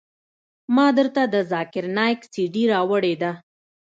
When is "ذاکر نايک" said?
1.51-2.21